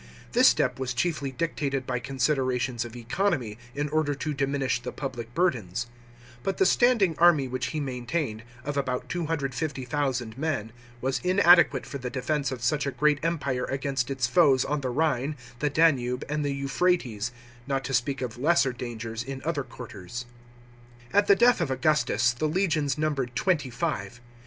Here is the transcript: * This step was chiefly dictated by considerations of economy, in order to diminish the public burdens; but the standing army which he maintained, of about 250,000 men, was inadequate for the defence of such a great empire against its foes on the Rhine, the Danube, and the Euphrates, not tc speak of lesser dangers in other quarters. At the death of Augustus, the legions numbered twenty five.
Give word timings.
* 0.19 0.31
This 0.33 0.47
step 0.47 0.79
was 0.79 0.95
chiefly 0.95 1.31
dictated 1.31 1.85
by 1.85 1.99
considerations 1.99 2.83
of 2.85 2.95
economy, 2.95 3.59
in 3.75 3.87
order 3.89 4.15
to 4.15 4.33
diminish 4.33 4.81
the 4.81 4.91
public 4.91 5.35
burdens; 5.35 5.85
but 6.41 6.57
the 6.57 6.65
standing 6.65 7.13
army 7.19 7.47
which 7.47 7.67
he 7.67 7.79
maintained, 7.79 8.41
of 8.63 8.77
about 8.77 9.09
250,000 9.09 10.35
men, 10.39 10.71
was 11.01 11.19
inadequate 11.19 11.85
for 11.85 11.99
the 11.99 12.09
defence 12.09 12.51
of 12.51 12.63
such 12.63 12.87
a 12.87 12.91
great 12.91 13.23
empire 13.23 13.65
against 13.65 14.09
its 14.09 14.25
foes 14.25 14.65
on 14.65 14.81
the 14.81 14.89
Rhine, 14.89 15.35
the 15.59 15.69
Danube, 15.69 16.25
and 16.27 16.43
the 16.43 16.51
Euphrates, 16.51 17.31
not 17.67 17.83
tc 17.83 17.93
speak 17.93 18.21
of 18.23 18.39
lesser 18.39 18.73
dangers 18.73 19.21
in 19.23 19.39
other 19.45 19.61
quarters. 19.63 20.25
At 21.13 21.27
the 21.27 21.35
death 21.35 21.61
of 21.61 21.69
Augustus, 21.69 22.33
the 22.33 22.49
legions 22.49 22.97
numbered 22.97 23.35
twenty 23.35 23.69
five. 23.69 24.19